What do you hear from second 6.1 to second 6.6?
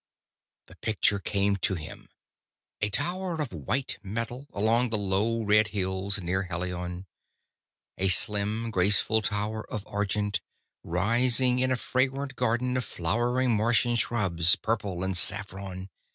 near